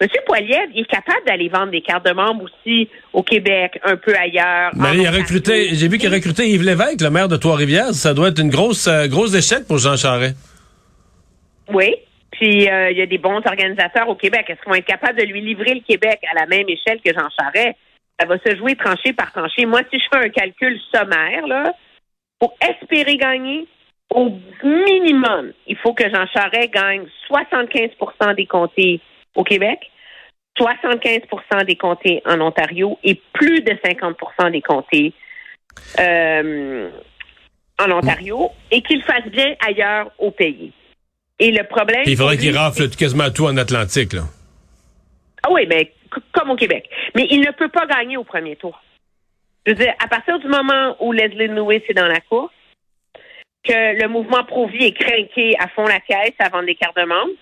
M. 0.00 0.08
Poiliev, 0.26 0.70
il 0.74 0.82
est 0.82 0.90
capable 0.90 1.24
d'aller 1.26 1.48
vendre 1.48 1.70
des 1.70 1.82
cartes 1.82 2.06
de 2.06 2.12
membres 2.12 2.44
aussi 2.44 2.88
au 3.12 3.22
Québec, 3.22 3.78
un 3.84 3.96
peu 3.96 4.14
ailleurs. 4.16 4.70
Mais 4.74 4.96
il 4.96 5.06
a 5.06 5.10
recruté, 5.10 5.74
j'ai 5.74 5.88
vu 5.88 5.98
qu'il 5.98 6.08
a 6.08 6.14
recruté 6.14 6.48
Yves 6.48 6.62
Lévesque, 6.62 7.00
le 7.00 7.10
maire 7.10 7.28
de 7.28 7.36
Trois-Rivières. 7.36 7.92
Ça 7.92 8.14
doit 8.14 8.28
être 8.28 8.40
une 8.40 8.50
grosse, 8.50 8.86
euh, 8.86 9.06
grosse 9.06 9.34
échec 9.34 9.66
pour 9.66 9.78
Jean 9.78 9.96
Charest. 9.96 10.36
Oui. 11.72 11.94
Puis 12.30 12.68
euh, 12.70 12.90
il 12.90 12.98
y 12.98 13.02
a 13.02 13.06
des 13.06 13.18
bons 13.18 13.42
organisateurs 13.44 14.08
au 14.08 14.14
Québec. 14.14 14.46
Est-ce 14.48 14.62
qu'on 14.62 14.70
va 14.70 14.78
être 14.78 14.86
capable 14.86 15.18
de 15.18 15.24
lui 15.24 15.40
livrer 15.40 15.74
le 15.74 15.80
Québec 15.80 16.20
à 16.30 16.38
la 16.38 16.46
même 16.46 16.68
échelle 16.68 17.00
que 17.04 17.12
Jean 17.12 17.28
Charest? 17.36 17.76
Ça 18.18 18.26
va 18.26 18.38
se 18.38 18.56
jouer 18.56 18.74
tranché 18.76 19.12
par 19.12 19.32
tranché. 19.32 19.66
Moi, 19.66 19.80
si 19.90 19.98
je 19.98 20.04
fais 20.10 20.26
un 20.26 20.28
calcul 20.28 20.78
sommaire, 20.92 21.46
là, 21.46 21.72
pour 22.38 22.54
espérer 22.60 23.16
gagner, 23.16 23.66
au 24.10 24.32
minimum, 24.62 25.52
il 25.66 25.76
faut 25.76 25.92
que 25.92 26.04
Jean 26.04 26.26
Charest 26.26 26.72
gagne 26.72 27.06
75% 27.30 28.34
des 28.36 28.46
comtés 28.46 29.00
au 29.34 29.44
Québec, 29.44 29.80
75% 30.58 31.64
des 31.66 31.76
comtés 31.76 32.22
en 32.24 32.40
Ontario 32.40 32.98
et 33.04 33.20
plus 33.32 33.60
de 33.60 33.72
50% 33.72 34.50
des 34.50 34.62
comtés 34.62 35.12
euh, 36.00 36.88
en 37.78 37.90
Ontario 37.92 38.50
et 38.70 38.82
qu'il 38.82 39.02
fasse 39.02 39.26
bien 39.30 39.54
ailleurs 39.64 40.10
au 40.18 40.30
pays. 40.30 40.72
Et 41.38 41.52
le 41.52 41.62
problème. 41.64 42.02
il 42.06 42.16
faudrait 42.16 42.38
qu'il 42.38 42.56
rafle 42.56 42.88
quasiment 42.88 43.30
tout 43.30 43.46
en 43.46 43.56
Atlantique, 43.56 44.12
là. 44.14 44.22
Ah 45.44 45.50
oui, 45.52 45.66
mais 45.68 45.92
comme 46.32 46.50
au 46.50 46.56
Québec. 46.56 46.88
Mais 47.14 47.26
il 47.30 47.40
ne 47.40 47.50
peut 47.50 47.68
pas 47.68 47.86
gagner 47.86 48.16
au 48.16 48.24
premier 48.24 48.56
tour. 48.56 48.82
Je 49.66 49.72
veux 49.72 49.78
dire, 49.78 49.94
à 50.02 50.08
partir 50.08 50.38
du 50.38 50.48
moment 50.48 50.96
où 51.00 51.12
Leslie 51.12 51.48
Lewis 51.48 51.82
est 51.88 51.94
dans 51.94 52.06
la 52.06 52.20
course, 52.20 52.52
que 53.64 54.00
le 54.00 54.08
mouvement 54.08 54.44
Pro-Vie 54.44 54.86
est 54.86 54.98
craqué 54.98 55.54
à 55.58 55.68
fond 55.68 55.86
la 55.86 56.00
caisse 56.00 56.34
avant 56.38 56.62
des 56.62 56.74
cartes 56.74 56.96
de 56.96 57.04
membres, 57.04 57.32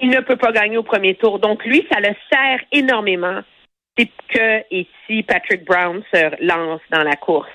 il 0.00 0.10
ne 0.10 0.20
peut 0.20 0.36
pas 0.36 0.52
gagner 0.52 0.78
au 0.78 0.82
premier 0.82 1.14
tour. 1.14 1.38
Donc, 1.38 1.64
lui, 1.64 1.86
ça 1.90 2.00
le 2.00 2.14
sert 2.32 2.60
énormément. 2.72 3.40
Et 3.96 4.86
si 5.06 5.22
Patrick 5.24 5.64
Brown 5.64 6.02
se 6.12 6.44
lance 6.44 6.80
dans 6.90 7.02
la 7.02 7.16
course 7.16 7.50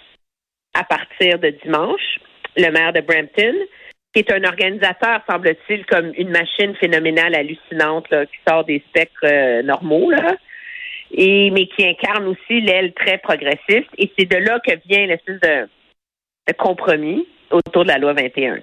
à 0.73 0.83
partir 0.83 1.39
de 1.39 1.49
dimanche, 1.63 2.19
le 2.57 2.69
maire 2.69 2.91
de 2.91 2.99
Brampton, 2.99 3.55
qui 4.13 4.19
est 4.19 4.31
un 4.31 4.43
organisateur, 4.43 5.21
semble-t-il, 5.29 5.85
comme 5.85 6.11
une 6.17 6.29
machine 6.29 6.75
phénoménale 6.75 7.35
hallucinante 7.35 8.07
qui 8.09 8.39
sort 8.47 8.63
des 8.63 8.83
spectres 8.89 9.25
euh, 9.25 9.63
normaux, 9.63 10.11
là, 10.11 10.35
et 11.11 11.49
mais 11.51 11.67
qui 11.67 11.85
incarne 11.85 12.27
aussi 12.27 12.61
l'aile 12.61 12.93
très 12.93 13.17
progressiste. 13.17 13.89
Et 13.97 14.11
c'est 14.17 14.25
de 14.25 14.37
là 14.37 14.59
que 14.65 14.73
vient 14.87 15.07
l'espèce 15.07 15.39
de, 15.41 15.67
compromis 16.57 17.27
autour 17.51 17.83
de 17.83 17.89
la 17.89 17.97
loi 17.97 18.13
21. 18.13 18.59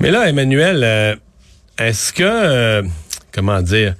Mais 0.00 0.10
là, 0.10 0.28
Emmanuel, 0.28 0.82
euh, 0.84 1.14
est-ce 1.78 2.12
que, 2.12 2.22
euh, 2.22 2.82
comment 3.34 3.60
dire, 3.60 3.94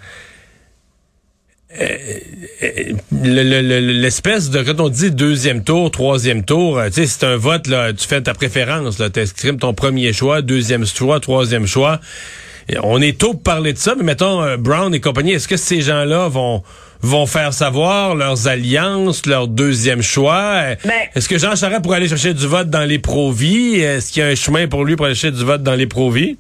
l'espèce 3.13 4.51
de 4.51 4.63
quand 4.63 4.81
on 4.81 4.89
dit 4.89 5.11
deuxième 5.13 5.63
tour, 5.63 5.91
troisième 5.91 6.45
tour, 6.45 6.79
euh, 6.79 6.89
tu 6.89 6.95
sais, 6.95 7.07
c'est 7.07 7.25
un 7.25 7.37
vote 7.37 7.69
là, 7.69 7.93
tu 7.93 8.07
fais 8.07 8.21
ta 8.21 8.35
préférence 8.35 8.99
là, 8.99 9.09
tu 9.09 9.21
exprimes 9.21 9.59
ton 9.59 9.73
premier 9.73 10.13
choix, 10.13 10.43
deuxième 10.43 10.85
choix, 10.85 11.21
troisième 11.21 11.67
choix. 11.67 12.01
on 12.83 13.01
est 13.01 13.19
tôt 13.19 13.35
pour 13.35 13.43
parler 13.43 13.73
de 13.73 13.79
ça, 13.79 13.95
mais 13.97 14.03
mettons 14.03 14.43
euh, 14.43 14.57
Brown 14.57 14.93
et 14.95 15.01
compagnie, 15.01 15.33
est-ce 15.33 15.47
que 15.47 15.57
ces 15.57 15.81
gens-là 15.81 16.29
vont 16.29 16.63
vont 17.03 17.25
faire 17.25 17.55
savoir 17.55 18.15
leurs 18.15 18.49
alliances, 18.49 19.25
leur 19.25 19.47
deuxième 19.49 20.03
choix? 20.03 20.75
Ben 20.85 20.93
Est-ce 21.15 21.29
que 21.29 21.39
Jean 21.39 21.55
Charest 21.57 21.83
pourrait 21.83 21.97
aller 21.99 22.09
chercher 22.09 22.35
du 22.35 22.47
vote 22.47 22.69
dans 22.69 22.85
les 22.85 22.99
pro-vie 22.99 23.77
Est-ce 23.77 24.13
qu'il 24.13 24.23
y 24.23 24.27
a 24.27 24.29
un 24.29 24.35
chemin 24.35 24.67
pour 24.67 24.85
lui 24.85 24.97
pour 24.97 25.07
aller 25.07 25.15
chercher 25.15 25.37
du 25.37 25.45
vote 25.45 25.63
dans 25.63 25.77
les 25.77 25.87
pro-vie 25.87 26.37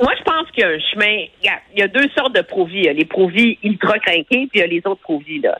moi, 0.00 0.14
je 0.16 0.22
pense 0.22 0.50
qu'il 0.52 0.62
y 0.62 0.66
a 0.66 0.68
un 0.68 0.78
chemin. 0.78 1.26
Il 1.42 1.78
y 1.78 1.82
a 1.82 1.88
deux 1.88 2.08
sortes 2.16 2.34
de 2.34 2.42
provis. 2.42 2.78
Il 2.78 2.84
y 2.84 2.88
a 2.88 2.92
les 2.92 3.04
provis 3.04 3.58
ultra 3.62 3.98
craqués, 3.98 4.24
puis 4.46 4.50
il 4.54 4.60
y 4.60 4.62
a 4.62 4.66
les 4.66 4.82
autres 4.84 5.00
provis. 5.00 5.40
Là. 5.40 5.58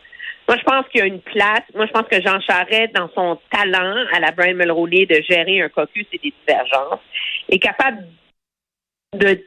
Moi, 0.49 0.57
je 0.57 0.63
pense 0.63 0.87
qu'il 0.89 1.01
y 1.01 1.03
a 1.03 1.07
une 1.07 1.21
place. 1.21 1.63
Moi, 1.75 1.87
je 1.87 1.93
pense 1.93 2.07
que 2.09 2.23
Jean 2.23 2.41
Charest, 2.41 2.95
dans 2.95 3.11
son 3.15 3.39
talent 3.51 3.97
à 4.13 4.21
la 4.21 4.31
Brian 4.31 4.55
Mulroney 4.55 5.07
de 5.07 5.21
gérer 5.29 5.61
un 5.61 5.69
caucus 5.69 6.07
et 6.13 6.19
des 6.19 6.33
divergences, 6.47 7.01
est 7.49 7.59
capable 7.59 8.07
de 9.15 9.45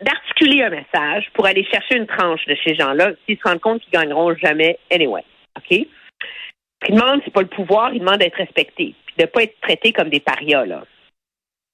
d'articuler 0.00 0.64
un 0.64 0.70
message 0.70 1.30
pour 1.32 1.46
aller 1.46 1.64
chercher 1.64 1.96
une 1.96 2.06
tranche 2.06 2.44
de 2.46 2.56
ces 2.64 2.74
gens-là 2.74 3.12
s'ils 3.24 3.38
se 3.38 3.48
rendent 3.48 3.60
compte 3.60 3.80
qu'ils 3.82 3.92
gagneront 3.92 4.34
jamais 4.34 4.78
anyway. 4.90 5.22
OK? 5.56 5.68
Qu'ils 5.68 6.94
demandent, 6.94 7.22
c'est 7.24 7.32
pas 7.32 7.42
le 7.42 7.48
pouvoir, 7.48 7.94
ils 7.94 8.00
demandent 8.00 8.18
d'être 8.18 8.36
respectés, 8.36 8.94
puis 9.06 9.14
de 9.18 9.24
pas 9.24 9.44
être 9.44 9.58
traités 9.60 9.92
comme 9.92 10.10
des 10.10 10.20
parias, 10.20 10.66
là. 10.66 10.84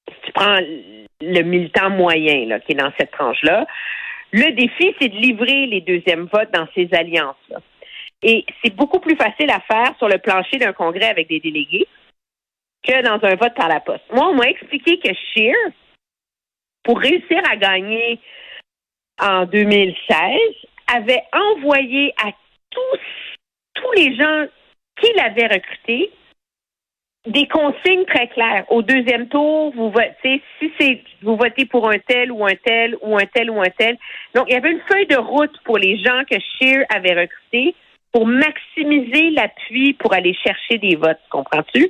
Si 0.07 0.15
tu 0.25 0.31
prends 0.33 0.57
le 1.31 1.41
militant 1.41 1.89
moyen 1.89 2.59
qui 2.59 2.73
est 2.73 2.75
dans 2.75 2.91
cette 2.97 3.11
tranche-là. 3.11 3.65
Le 4.31 4.51
défi, 4.51 4.95
c'est 4.99 5.09
de 5.09 5.17
livrer 5.17 5.67
les 5.67 5.81
deuxièmes 5.81 6.27
votes 6.31 6.51
dans 6.51 6.67
ces 6.73 6.89
alliances-là. 6.91 7.59
Et 8.23 8.45
c'est 8.63 8.73
beaucoup 8.73 8.99
plus 8.99 9.15
facile 9.15 9.49
à 9.51 9.59
faire 9.59 9.95
sur 9.97 10.07
le 10.07 10.17
plancher 10.17 10.57
d'un 10.57 10.73
congrès 10.73 11.09
avec 11.09 11.27
des 11.27 11.39
délégués 11.39 11.87
que 12.83 13.01
dans 13.01 13.25
un 13.25 13.35
vote 13.35 13.53
par 13.55 13.69
la 13.69 13.79
poste. 13.79 14.03
Moi, 14.11 14.27
on 14.27 14.35
m'a 14.35 14.45
expliqué 14.45 14.99
que 14.99 15.13
Scheer, 15.13 15.55
pour 16.83 16.99
réussir 16.99 17.41
à 17.49 17.55
gagner 17.55 18.19
en 19.21 19.45
2016, 19.45 20.17
avait 20.93 21.23
envoyé 21.33 22.13
à 22.23 22.31
tous, 22.69 22.99
tous 23.75 23.91
les 23.93 24.15
gens 24.15 24.47
qu'il 24.99 25.19
avait 25.19 25.47
recrutés 25.47 26.11
des 27.25 27.47
consignes 27.47 28.05
très 28.05 28.27
claires. 28.27 28.65
Au 28.69 28.81
deuxième 28.81 29.27
tour, 29.29 29.73
vous 29.75 29.91
votez, 29.91 30.41
si 30.59 30.71
c'est 30.79 31.01
vous 31.21 31.37
votez 31.37 31.65
pour 31.65 31.89
un 31.89 31.99
tel 31.99 32.31
ou 32.31 32.45
un 32.45 32.55
tel 32.55 32.97
ou 33.01 33.17
un 33.17 33.25
tel 33.25 33.49
ou 33.49 33.61
un 33.61 33.69
tel. 33.77 33.97
Donc, 34.35 34.45
il 34.49 34.53
y 34.53 34.57
avait 34.57 34.71
une 34.71 34.81
feuille 34.91 35.07
de 35.07 35.17
route 35.17 35.57
pour 35.63 35.77
les 35.77 35.97
gens 36.03 36.23
que 36.29 36.35
Scheer 36.39 36.85
avait 36.93 37.13
recrutés 37.21 37.75
pour 38.11 38.27
maximiser 38.27 39.31
l'appui 39.31 39.93
pour 39.93 40.13
aller 40.13 40.33
chercher 40.33 40.77
des 40.77 40.95
votes. 40.95 41.19
Comprends-tu? 41.29 41.89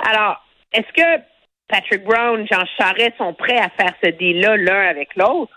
Alors, 0.00 0.44
est-ce 0.72 0.92
que 0.92 1.22
Patrick 1.68 2.04
Brown, 2.04 2.46
Jean 2.50 2.64
Charest 2.78 3.16
sont 3.16 3.32
prêts 3.32 3.58
à 3.58 3.70
faire 3.70 3.94
ce 4.04 4.10
deal-là 4.10 4.56
l'un 4.56 4.88
avec 4.88 5.16
l'autre? 5.16 5.52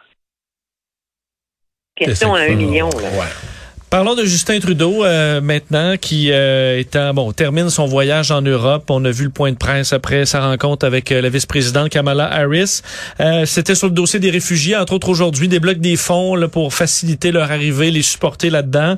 Question 1.96 2.34
à 2.34 2.42
un 2.42 2.56
million. 2.56 2.90
Là. 2.90 3.55
Parlons 3.96 4.16
de 4.16 4.26
Justin 4.26 4.60
Trudeau 4.60 5.06
euh, 5.06 5.40
maintenant, 5.40 5.96
qui 5.96 6.28
euh, 6.30 6.84
bon 7.14 7.32
termine 7.32 7.70
son 7.70 7.86
voyage 7.86 8.30
en 8.30 8.42
Europe. 8.42 8.84
On 8.90 9.06
a 9.06 9.10
vu 9.10 9.24
le 9.24 9.30
point 9.30 9.54
de 9.54 9.58
presse 9.58 9.94
après 9.94 10.26
sa 10.26 10.46
rencontre 10.46 10.86
avec 10.86 11.14
euh, 11.14 11.22
la 11.22 11.30
vice-présidente 11.30 11.88
Kamala 11.88 12.30
Harris. 12.30 12.82
Euh, 13.22 13.46
c'était 13.46 13.74
sur 13.74 13.88
le 13.88 13.94
dossier 13.94 14.20
des 14.20 14.32
réfugiés, 14.32 14.76
entre 14.76 14.92
autres 14.92 15.08
aujourd'hui, 15.08 15.48
débloque 15.48 15.78
des 15.78 15.96
fonds 15.96 16.36
là, 16.36 16.50
pour 16.50 16.74
faciliter 16.74 17.32
leur 17.32 17.50
arrivée, 17.54 17.90
les 17.90 18.02
supporter 18.02 18.50
là-dedans. 18.50 18.98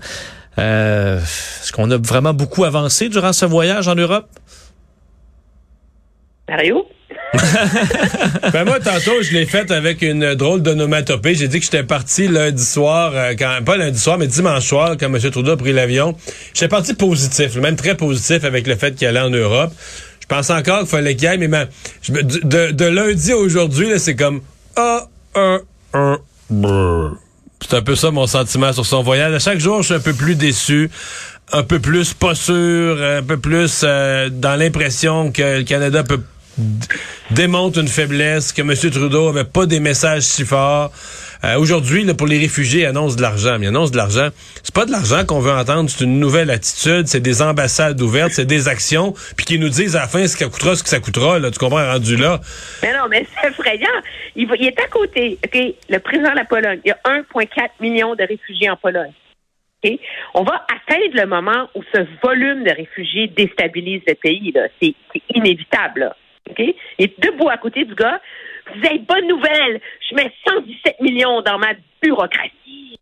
Euh, 0.58 1.20
Est-ce 1.20 1.72
qu'on 1.72 1.92
a 1.92 1.98
vraiment 1.98 2.34
beaucoup 2.34 2.64
avancé 2.64 3.08
durant 3.08 3.34
ce 3.34 3.46
voyage 3.46 3.88
en 3.88 3.94
Europe? 3.94 4.28
Mario? 6.50 6.88
Ben 8.54 8.64
moi, 8.66 8.80
tantôt, 8.80 9.22
je 9.22 9.34
l'ai 9.34 9.46
fait 9.46 9.70
avec 9.72 10.02
une 10.02 10.36
drôle 10.36 10.62
d'onomatopée. 10.62 11.36
J'ai 11.36 11.48
dit 11.48 11.60
que 11.60 11.66
j'étais 11.66 11.84
parti 11.84 12.28
lundi 12.28 12.64
soir, 12.64 13.12
euh, 13.14 13.34
quand, 13.38 13.60
pas 13.66 13.78
lundi 13.78 14.00
soir, 14.00 14.18
mais 14.18 14.28
dimanche 14.28 14.66
soir, 14.66 14.96
quand 15.00 15.14
M. 15.14 15.20
Trudeau 15.32 15.52
a 15.52 15.58
pris 15.58 15.74
l'avion. 15.74 16.16
J'étais 16.54 16.68
parti 16.68 16.94
positif, 16.94 17.56
même 17.56 17.76
très 17.76 17.96
positif 17.96 18.44
avec 18.44 18.68
le 18.68 18.76
fait 18.76 18.96
qu'il 18.96 19.08
allait 19.08 19.20
en 19.20 19.30
Europe. 19.30 19.74
Je 20.22 20.26
pense 20.28 20.50
encore 20.50 20.80
qu'il 20.80 20.88
fallait 20.88 21.16
qu'il 21.16 21.28
aille, 21.28 21.38
mais 21.38 21.48
ben, 21.48 21.68
je 22.02 22.12
de, 22.12 22.72
de 22.72 22.86
lundi 22.86 23.32
à 23.32 23.38
aujourd'hui, 23.38 23.88
c'est 23.98 24.16
comme 24.16 24.42
ah, 24.76 25.08
un, 25.36 25.60
un. 25.94 26.20
C'est 27.62 27.76
un 27.76 27.82
peu 27.82 27.96
ça 27.96 28.12
mon 28.12 28.28
sentiment 28.28 28.72
sur 28.72 28.86
son 28.86 29.04
voyage. 29.04 29.34
À 29.34 29.40
chaque 29.40 29.60
jour, 29.60 29.82
je 29.82 29.88
suis 29.88 29.96
un 29.96 30.00
peu 30.00 30.14
plus 30.14 30.36
déçu, 30.36 30.90
un 31.52 31.64
peu 31.64 31.80
plus 31.80 32.14
pas 32.14 32.36
sûr, 32.36 33.02
un 33.02 33.24
peu 33.24 33.38
plus 33.38 33.82
euh, 33.84 34.30
dans 34.30 34.56
l'impression 34.56 35.32
que 35.32 35.60
le 35.60 35.64
Canada 35.64 36.04
peut 36.04 36.22
démontre 37.32 37.80
une 37.80 37.88
faiblesse, 37.88 38.52
que 38.54 38.62
M. 38.62 38.74
Trudeau 38.76 39.30
avait 39.30 39.44
pas 39.44 39.66
des 39.66 39.80
messages 39.80 40.24
si 40.24 40.46
forts. 40.46 40.92
Euh, 41.44 41.58
Aujourd'hui, 41.58 42.06
pour 42.14 42.28
les 42.28 42.40
réfugiés, 42.40 42.86
annonce 42.86 43.16
de 43.16 43.22
l'argent. 43.22 43.58
Mais 43.60 43.68
annonce 43.68 43.92
de 43.92 43.98
l'argent. 43.98 44.30
C'est 44.64 44.74
pas 44.74 44.86
de 44.86 44.92
l'argent 44.92 45.26
qu'on 45.26 45.40
veut 45.40 45.52
entendre, 45.52 45.90
c'est 45.90 46.04
une 46.04 46.20
nouvelle 46.20 46.50
attitude, 46.50 47.08
c'est 47.08 47.20
des 47.20 47.42
ambassades 47.42 48.02
ouvertes, 48.02 48.32
c'est 48.32 48.46
des 48.46 48.68
actions, 48.68 49.14
puis 49.36 49.46
qui 49.46 49.60
nous 49.60 49.70
disent 49.70 49.96
à 49.96 50.02
la 50.02 50.08
fin 50.08 50.26
ce 50.28 50.36
que 50.36 50.46
coûtera, 50.46 50.76
ce 50.76 50.84
que 50.84 50.90
ça 50.90 51.00
coûtera. 51.00 51.40
Là, 51.40 51.52
tu 51.52 51.60
comprends, 51.60 51.86
rendu 51.86 52.16
là. 52.16 52.40
Mais 52.82 52.94
non, 52.94 53.08
mais 53.10 53.26
c'est 53.36 53.50
effrayant. 53.50 53.88
Il, 54.36 54.48
il 54.60 54.68
est 54.68 54.80
à 54.80 54.88
côté. 54.88 55.38
OK? 55.46 55.60
Le 55.90 55.98
président 56.00 56.32
de 56.32 56.36
la 56.38 56.46
Pologne, 56.46 56.80
il 56.86 56.90
y 56.90 56.92
a 56.92 57.00
1,4 57.06 57.70
million 57.82 58.16
de 58.16 58.24
réfugiés 58.24 58.70
en 58.70 58.78
Pologne. 58.78 59.14
On 60.34 60.44
va 60.44 60.66
atteindre 60.74 61.14
le 61.14 61.26
moment 61.26 61.70
où 61.76 61.84
ce 61.94 62.06
volume 62.22 62.64
de 62.64 62.72
réfugiés 62.72 63.28
déstabilise 63.28 64.02
le 64.08 64.16
pays. 64.16 64.54
C'est 64.82 64.96
inévitable. 65.34 66.14
OK? 66.50 66.76
Debout 67.18 67.50
à 67.50 67.58
côté 67.58 67.86
du 67.86 67.96
gars. 67.96 68.22
Vous 68.74 68.86
avez 68.86 69.00
bonne 69.00 69.28
nouvelle. 69.28 69.82
Je 70.10 70.16
mets 70.16 70.32
117 70.48 71.02
millions 71.02 71.42
dans 71.42 71.58
ma 71.58 71.74
bureaucratie. 72.02 73.00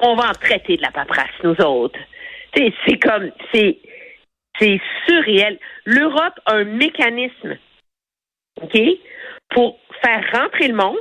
On 0.00 0.16
va 0.16 0.30
en 0.30 0.32
traiter 0.32 0.76
de 0.76 0.82
la 0.82 0.90
paperasse, 0.90 1.30
nous 1.44 1.60
autres. 1.60 1.98
C'est 2.54 2.98
comme, 2.98 3.30
c'est, 3.52 3.78
c'est 4.58 4.80
surréel. 5.06 5.58
L'Europe 5.84 6.38
a 6.46 6.54
un 6.54 6.64
mécanisme 6.64 7.56
OK? 8.60 8.78
Pour 9.50 9.78
faire 10.02 10.24
rentrer 10.32 10.68
le 10.68 10.74
monde. 10.74 10.96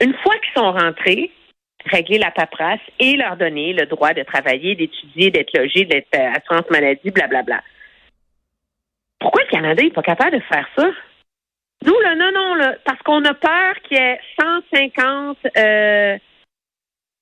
Une 0.00 0.14
fois 0.14 0.34
qu'ils 0.38 0.62
sont 0.62 0.72
rentrés, 0.72 1.30
régler 1.86 2.18
la 2.18 2.30
paperasse 2.30 2.80
et 2.98 3.16
leur 3.16 3.36
donner 3.36 3.72
le 3.72 3.86
droit 3.86 4.12
de 4.12 4.22
travailler, 4.22 4.74
d'étudier, 4.74 5.30
d'être 5.30 5.56
logé, 5.56 5.84
d'être 5.84 6.08
euh, 6.14 6.32
assurance 6.36 6.68
maladie, 6.70 7.10
blablabla. 7.10 7.62
Pourquoi 9.22 9.44
le 9.44 9.50
Canada 9.50 9.80
n'est 9.80 9.90
pas 9.90 10.02
capable 10.02 10.36
de 10.36 10.42
faire 10.42 10.68
ça? 10.76 10.90
Nous, 11.84 12.00
là, 12.00 12.16
non, 12.16 12.32
non, 12.34 12.54
là, 12.56 12.74
parce 12.84 12.98
qu'on 13.02 13.24
a 13.24 13.34
peur 13.34 13.74
qu'il 13.84 13.96
y 13.96 14.00
ait 14.00 14.20
150, 14.40 15.38
euh, 15.56 16.18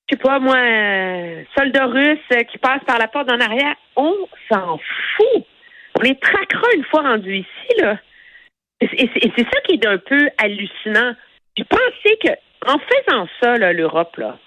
je 0.09 0.16
sais 0.16 0.21
pas 0.23 0.38
moi, 0.38 0.57
euh, 0.57 1.45
soldats 1.57 1.87
russes 1.87 2.19
euh, 2.33 2.42
qui 2.45 2.57
passent 2.57 2.85
par 2.87 2.99
la 2.99 3.07
porte 3.07 3.30
en 3.30 3.38
arrière. 3.38 3.75
On 3.97 4.14
s'en 4.50 4.78
fout. 4.78 5.45
On 5.99 6.02
les 6.02 6.19
traquera 6.19 6.66
une 6.75 6.85
fois 6.85 7.02
rendus 7.02 7.37
ici, 7.37 7.80
là. 7.80 7.99
Et 8.80 9.11
c'est 9.14 9.45
ça 9.45 9.61
qui 9.66 9.75
est 9.75 9.87
un 9.87 9.99
peu 9.99 10.30
hallucinant. 10.38 11.12
J'ai 11.54 11.64
pensé 11.64 12.19
que, 12.25 12.30
en 12.66 12.78
faisant 12.78 13.28
ça, 13.42 13.59
l'Europe, 13.59 14.16
là, 14.16 14.38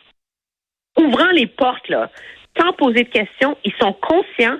ouvrant 0.98 1.29
les 1.33 1.45
portes, 1.45 1.88
là, 1.88 2.10
sans 2.60 2.74
poser 2.74 3.03
de 3.03 3.10
questions, 3.10 3.55
ils 3.63 3.74
sont 3.79 3.93
conscients 3.93 4.57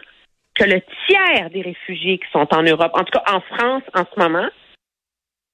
que 0.55 0.63
le 0.63 0.81
tiers 1.07 1.50
des 1.50 1.62
réfugiés 1.62 2.19
qui 2.19 2.31
sont 2.31 2.48
en 2.53 2.63
Europe, 2.63 2.91
en 2.93 3.03
tout 3.03 3.17
cas 3.19 3.24
en 3.31 3.41
France 3.41 3.83
en 3.93 4.03
ce 4.05 4.19
moment, 4.19 4.50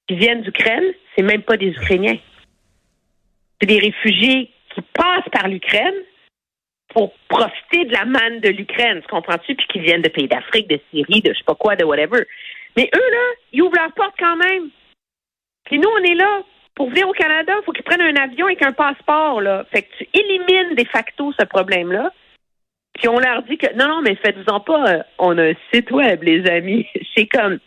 qui 0.06 0.16
viennent 0.16 0.42
d'Ukraine, 0.42 0.84
c'est 1.14 1.22
même 1.22 1.42
pas 1.42 1.56
des 1.56 1.68
Ukrainiens. 1.68 2.18
C'est 3.60 3.66
des 3.66 3.78
réfugiés 3.78 4.50
qui 4.74 4.82
passent 4.94 5.28
par 5.32 5.48
l'Ukraine 5.48 5.94
pour 6.88 7.14
profiter 7.28 7.84
de 7.84 7.92
la 7.92 8.04
manne 8.04 8.40
de 8.40 8.48
l'Ukraine, 8.48 9.00
tu 9.00 9.08
comprends-tu, 9.08 9.54
puis 9.54 9.66
qui 9.68 9.78
viennent 9.78 10.02
de 10.02 10.08
pays 10.08 10.26
d'Afrique, 10.26 10.68
de 10.68 10.80
Syrie, 10.90 11.22
de 11.22 11.32
je 11.32 11.38
sais 11.38 11.44
pas 11.44 11.54
quoi, 11.54 11.76
de 11.76 11.84
whatever. 11.84 12.24
Mais 12.76 12.90
eux, 12.94 13.10
là, 13.10 13.34
ils 13.52 13.62
ouvrent 13.62 13.76
leurs 13.76 13.92
portes 13.92 14.16
quand 14.18 14.36
même. 14.36 14.70
Puis 15.64 15.78
nous, 15.78 15.88
on 15.88 16.02
est 16.02 16.14
là. 16.14 16.42
Pour 16.74 16.88
venir 16.88 17.08
au 17.08 17.12
Canada, 17.12 17.52
il 17.60 17.64
faut 17.64 17.72
qu'ils 17.72 17.84
prennent 17.84 18.00
un 18.00 18.16
avion 18.16 18.46
avec 18.46 18.62
un 18.62 18.72
passeport, 18.72 19.40
là. 19.40 19.64
Fait 19.70 19.82
que 19.82 19.96
tu 19.98 20.08
élimines 20.14 20.74
de 20.74 20.84
facto 20.84 21.32
ce 21.38 21.44
problème-là. 21.44 22.12
Puis 22.98 23.08
on 23.08 23.18
leur 23.18 23.42
dit 23.44 23.56
que 23.56 23.66
non, 23.76 23.88
non, 23.88 24.02
mais 24.02 24.16
faites-vous-en 24.16 24.60
pas, 24.60 24.92
euh, 24.94 25.02
on 25.18 25.36
a 25.38 25.44
un 25.50 25.52
site 25.72 25.90
web, 25.90 26.22
les 26.22 26.44
amis. 26.50 26.86
C'est 27.16 27.26
comme 27.26 27.58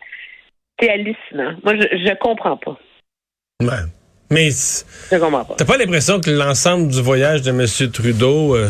c'est 0.79 0.89
hallucinant. 0.89 1.55
Moi, 1.63 1.75
je, 1.75 1.97
je 1.97 2.13
comprends 2.19 2.57
pas. 2.57 2.77
Ouais. 3.61 3.69
Mais 4.31 4.49
Je 4.49 5.17
comprends 5.17 5.45
pas. 5.45 5.55
t'as 5.57 5.65
pas 5.65 5.77
l'impression 5.77 6.19
que 6.19 6.31
l'ensemble 6.31 6.87
du 6.91 7.01
voyage 7.01 7.43
de 7.43 7.51
M. 7.51 7.91
Trudeau, 7.91 8.55
euh, 8.55 8.67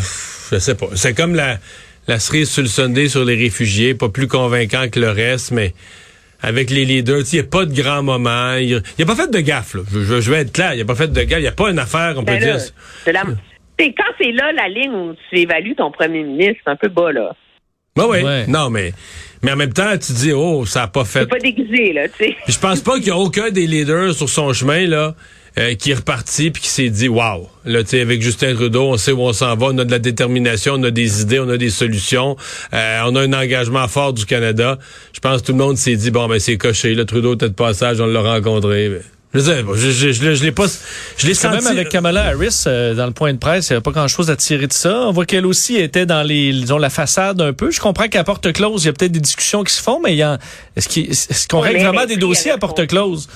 je 0.52 0.58
sais 0.60 0.76
pas, 0.76 0.88
c'est 0.96 1.14
comme 1.14 1.36
la, 1.36 1.58
la 2.08 2.20
cerise 2.20 2.52
sur 2.52 2.62
le 2.62 2.68
Sunday 2.68 3.08
sur 3.08 3.24
les 3.24 3.36
réfugiés, 3.36 3.96
pas 3.96 4.10
plus 4.10 4.28
convaincant 4.28 4.90
que 4.90 5.00
le 5.00 5.10
reste, 5.10 5.52
mais 5.52 5.74
avec 6.42 6.70
les 6.70 6.84
leaders, 6.84 7.22
il 7.32 7.36
n'y 7.36 7.40
a 7.40 7.50
pas 7.50 7.66
de 7.66 7.74
grands 7.74 8.04
moments. 8.04 8.56
Il 8.56 8.82
n'a 9.00 9.06
pas 9.06 9.16
fait 9.16 9.32
de 9.32 9.40
gaffe, 9.40 9.76
là. 9.76 9.82
Je, 9.92 10.02
je- 10.04 10.20
je 10.20 10.30
vais 10.32 10.42
être 10.42 10.52
clair, 10.52 10.74
il 10.74 10.80
n'a 10.80 10.86
pas 10.86 10.96
fait 10.96 11.08
de 11.08 11.22
gaffe. 11.24 11.40
Il 11.40 11.44
n'y 11.44 11.48
a 11.48 11.54
pas 11.54 11.70
une 11.72 11.80
affaire 11.80 12.16
peut 12.16 12.24
Ben 12.24 12.40
là, 12.46 12.58
dire. 12.58 13.38
C'est 13.80 13.94
quand 13.94 14.14
c'est 14.20 14.32
là 14.32 14.52
la 14.52 14.70
ligne 14.70 14.94
où 14.94 15.14
tu 15.30 15.40
évalues 15.40 15.76
ton 15.76 15.92
premier 15.92 16.24
ministre, 16.24 16.62
c'est 16.64 16.72
un 16.72 16.76
peu 16.76 16.90
bas, 16.90 17.12
là. 17.12 17.36
Ouais, 17.98 18.06
ouais. 18.06 18.24
Ouais. 18.24 18.48
Non, 18.48 18.70
mais, 18.70 18.92
mais 19.44 19.52
en 19.52 19.56
même 19.56 19.74
temps, 19.74 19.98
tu 19.98 20.14
dis, 20.14 20.32
oh, 20.34 20.66
ça 20.66 20.82
n'a 20.82 20.88
pas 20.88 21.06
fait. 21.06 21.22
C'est 21.22 21.30
pas 21.30 21.40
déguisé, 21.40 21.94
là, 21.94 22.08
tu 22.08 22.26
sais. 22.26 22.36
Je 22.48 22.58
pense 22.58 22.82
pas 22.82 22.96
qu'il 22.96 23.08
y 23.08 23.12
a 23.12 23.18
aucun 23.18 23.52
des 23.52 23.68
leaders 23.68 24.14
sur 24.14 24.30
son 24.30 24.52
chemin 24.54 24.88
là 24.88 25.16
euh, 25.60 25.76
qui 25.76 25.92
est 25.92 25.96
reparti 25.96 26.50
puis 26.50 26.64
qui 26.64 26.68
s'est 26.70 26.90
dit 26.90 27.08
waouh 27.08 27.48
là 27.64 27.84
tu 27.84 27.90
sais 27.90 28.02
avec 28.02 28.24
Justin 28.24 28.56
Trudeau 28.56 28.86
on 28.90 28.98
sait 28.98 29.12
où 29.12 29.22
on 29.22 29.34
s'en 29.34 29.56
va 29.56 29.68
on 29.68 29.78
a 29.78 29.86
de 29.86 29.92
la 29.92 30.00
détermination 30.00 30.74
on 30.78 30.84
a 30.84 30.90
des 30.90 31.22
idées 31.22 31.40
on 31.40 31.50
a 31.50 31.58
des 31.58 31.70
solutions 31.70 32.36
euh, 32.74 33.02
on 33.06 33.16
a 33.16 33.22
un 33.22 33.34
engagement 33.34 33.88
fort 33.88 34.14
du 34.14 34.26
Canada 34.26 34.80
je 35.14 35.20
pense 35.20 35.42
que 35.42 35.48
tout 35.48 35.52
le 35.52 35.60
monde 35.60 35.78
s'est 35.78 35.96
dit 35.96 36.10
bon 36.10 36.28
ben 36.28 36.40
c'est 36.40 36.58
coché 36.58 36.96
là 36.96 37.06
Trudeau 37.06 37.36
était 37.36 37.50
de 37.50 37.54
passage 37.54 38.02
on 38.02 38.08
l'a 38.08 38.22
rencontré 38.22 38.90
Mais, 38.90 39.02
je 39.34 39.40
je, 39.40 39.90
je, 39.92 40.12
je, 40.12 40.34
je 40.36 40.44
l'ai 40.44 40.52
pas 40.52 40.66
je 41.18 41.26
l'ai 41.28 41.34
Quand 41.34 41.52
senti 41.52 41.64
même 41.64 41.68
avec 41.68 41.90
Kamala 41.90 42.26
Harris, 42.28 42.66
euh, 42.68 42.94
dans 42.94 43.08
le 43.08 43.14
point 43.14 43.34
de 43.34 43.40
presse, 43.40 43.70
il 43.70 43.74
n'y 43.74 43.76
avait 43.78 43.84
pas 43.84 43.92
grand-chose 43.92 44.30
à 44.30 44.36
tirer 44.36 44.68
de 44.68 44.74
ça. 44.74 45.08
On 45.08 45.12
voit 45.12 45.26
qu'elle 45.26 45.46
aussi 45.46 45.78
était 45.78 46.06
dans 46.06 46.22
les, 46.24 46.52
disons, 46.52 46.78
la 46.78 46.90
façade 46.90 47.42
un 47.42 47.54
peu. 47.54 47.72
Je 47.72 47.80
comprends 47.82 48.08
qu'à 48.08 48.24
porte 48.24 48.52
close, 48.54 48.84
il 48.84 48.88
y 48.88 48.90
a 48.90 48.94
peut-être 48.94 49.12
des 49.12 49.20
discussions 49.20 49.64
qui 49.64 49.74
se 49.74 49.82
font, 49.82 50.00
mais 50.00 50.12
il 50.14 50.18
y 50.18 50.24
a, 50.24 50.38
est-ce 50.76 50.88
qu'il- 50.88 51.10
est-ce 51.10 51.48
qu'on 51.48 51.62
Ouais, 51.62 51.70
règle 51.70 51.80
mais 51.80 51.86
vraiment 51.86 52.06
des 52.06 52.14
est 52.14 52.18
dossiers 52.18 52.52
à 52.52 52.58
porte 52.58 52.86
close? 52.88 53.28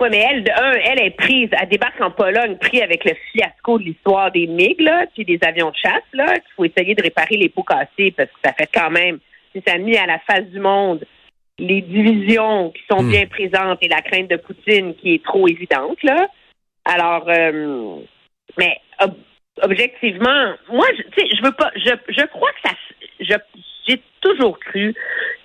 Oui, 0.00 0.08
mais 0.10 0.26
elle, 0.30 0.42
de 0.44 0.50
un, 0.50 0.72
elle 0.72 1.00
est 1.06 1.16
prise, 1.16 1.48
elle 1.52 1.68
débarque 1.68 2.00
en 2.00 2.10
Pologne, 2.10 2.56
prise 2.60 2.82
avec 2.82 3.04
le 3.04 3.12
fiasco 3.32 3.78
de 3.78 3.84
l'histoire 3.84 4.32
des 4.32 4.48
MiG, 4.48 4.80
là, 4.80 5.06
puis 5.14 5.24
des 5.24 5.38
avions 5.46 5.70
de 5.70 5.76
chasse, 5.80 6.02
là, 6.12 6.26
qu'il 6.34 6.42
faut 6.56 6.64
essayer 6.64 6.94
de 6.96 7.02
réparer 7.02 7.36
les 7.36 7.48
pots 7.48 7.62
cassés 7.62 8.12
parce 8.16 8.28
que 8.28 8.34
ça 8.44 8.52
fait 8.52 8.68
quand 8.74 8.90
même, 8.90 9.18
si 9.54 9.62
ça 9.64 9.74
a 9.74 9.78
mis 9.78 9.96
à 9.96 10.06
la 10.06 10.18
face 10.26 10.44
du 10.52 10.58
monde 10.58 11.04
les 11.58 11.82
divisions 11.82 12.70
qui 12.70 12.82
sont 12.90 13.02
Hmm. 13.02 13.10
bien 13.10 13.26
présentes 13.26 13.78
et 13.82 13.88
la 13.88 14.00
crainte 14.02 14.28
de 14.28 14.36
Poutine 14.36 14.94
qui 14.96 15.14
est 15.14 15.24
trop 15.24 15.46
évidente, 15.48 16.02
là. 16.02 16.26
Alors, 16.84 17.28
euh, 17.28 17.96
mais 18.58 18.78
ob- 19.00 19.14
objectivement, 19.62 20.54
moi, 20.70 20.86
je- 20.96 21.02
tu 21.02 21.20
sais, 21.28 21.36
je 21.36 21.42
veux 21.42 21.52
pas, 21.52 21.70
je, 21.76 21.90
je 22.08 22.26
crois 22.26 22.50
que 22.52 22.68
ça, 22.68 22.74
je, 23.20 23.34
j'ai 23.86 24.00
toujours 24.20 24.58
cru 24.58 24.94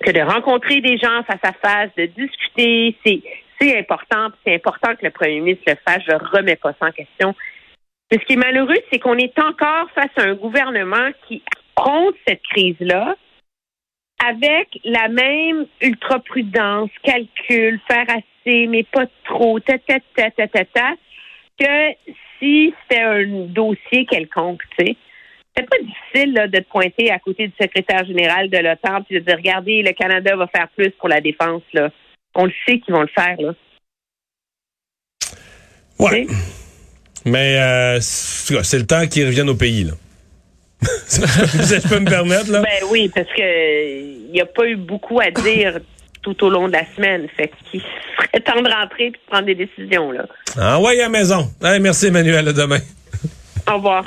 que 0.03 0.11
de 0.11 0.21
rencontrer 0.21 0.81
des 0.81 0.97
gens 0.97 1.23
face 1.23 1.43
à 1.43 1.53
face, 1.53 1.89
de 1.97 2.05
discuter, 2.05 2.95
c'est, 3.05 3.21
c'est 3.59 3.77
important. 3.77 4.29
C'est 4.45 4.55
important 4.55 4.95
que 4.95 5.03
le 5.05 5.11
premier 5.11 5.39
ministre 5.41 5.63
le 5.67 5.75
fasse. 5.87 6.03
Je 6.07 6.13
remets 6.37 6.55
pas 6.55 6.73
ça 6.79 6.87
en 6.87 6.91
question. 6.91 7.35
Mais 8.11 8.19
ce 8.19 8.25
qui 8.25 8.33
est 8.33 8.37
malheureux, 8.37 8.77
c'est 8.91 8.99
qu'on 8.99 9.17
est 9.17 9.37
encore 9.39 9.89
face 9.93 10.11
à 10.17 10.23
un 10.23 10.35
gouvernement 10.35 11.09
qui 11.27 11.43
affronte 11.75 12.15
cette 12.27 12.41
crise-là 12.43 13.15
avec 14.25 14.79
la 14.83 15.07
même 15.09 15.65
ultra-prudence, 15.81 16.89
calcul, 17.03 17.79
faire 17.87 18.05
assez, 18.09 18.67
mais 18.67 18.83
pas 18.83 19.05
trop, 19.25 19.59
ta, 19.59 19.77
ta, 19.77 19.99
ta, 20.15 20.31
ta, 20.31 20.47
ta, 20.47 20.65
ta, 20.65 20.93
que 21.59 21.93
si 22.39 22.73
c'était 22.81 23.01
un 23.01 23.45
dossier 23.47 24.05
quelconque, 24.05 24.61
tu 24.77 24.85
sais. 24.85 24.95
C'est 25.55 25.67
pas 25.67 25.77
difficile 25.79 26.33
là, 26.33 26.47
de 26.47 26.59
te 26.59 26.69
pointer 26.69 27.09
à 27.09 27.17
côté 27.17 27.47
du 27.47 27.53
secrétaire 27.59 28.05
général 28.05 28.47
de 28.49 28.57
l'OTAN 28.59 29.01
puis 29.01 29.15
de 29.15 29.25
dire 29.25 29.37
regardez, 29.37 29.81
le 29.81 29.91
Canada 29.93 30.35
va 30.35 30.45
faire 30.47 30.67
plus 30.75 30.91
pour 30.91 31.09
la 31.09 31.19
défense. 31.19 31.63
Là. 31.73 31.89
On 32.35 32.45
le 32.45 32.53
sait 32.67 32.79
qu'ils 32.79 32.93
vont 32.93 33.01
le 33.01 33.07
faire. 33.07 33.35
Là. 33.41 33.55
ouais 35.99 36.27
Tu 36.27 36.27
sais? 36.27 36.35
mais 37.25 37.59
euh, 37.59 37.97
c'est 38.01 38.63
c'est 38.63 38.77
le 38.77 38.85
temps 38.85 39.07
qu'ils 39.07 39.25
reviennent 39.25 39.49
au 39.49 39.55
pays 39.55 39.83
là 39.83 39.93
si 41.07 41.21
je 41.21 41.87
peux 41.87 41.99
me 41.99 42.09
permettre 42.09 42.51
là? 42.51 42.61
Ben 42.61 42.87
oui, 42.89 43.09
parce 43.13 43.27
que 43.27 43.99
il 44.27 44.31
n'y 44.31 44.41
a 44.41 44.45
pas 44.45 44.65
eu 44.67 44.75
beaucoup 44.75 45.19
à 45.19 45.31
dire 45.31 45.79
tout 46.21 46.43
au 46.43 46.49
long 46.49 46.67
de 46.67 46.73
la 46.73 46.85
semaine. 46.95 47.27
Fait 47.35 47.51
qu'il 47.71 47.81
serait 47.81 48.39
temps 48.41 48.61
de 48.61 48.69
rentrer 48.69 49.05
et 49.05 49.11
de 49.11 49.17
prendre 49.27 49.45
des 49.45 49.55
décisions. 49.55 50.11
Là. 50.11 50.25
envoyez 50.75 51.01
à 51.01 51.03
la 51.03 51.09
maison 51.09 51.49
merci 51.61 52.07
Emmanuel 52.07 52.47
à 52.47 52.53
demain 52.53 52.79
Au 53.69 53.75
revoir. 53.75 54.05